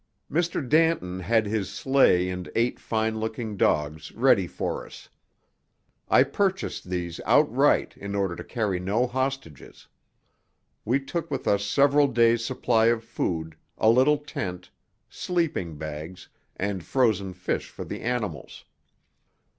[0.35, 0.67] M.
[0.67, 5.09] Danton had his sleigh and eight fine looking dogs ready for us.
[6.09, 9.87] I purchased these outright in order to carry no hostages.
[10.85, 14.71] We took with us several days' supply of food, a little tent,
[15.07, 18.65] sleeping bags, and frozen fish for the animals.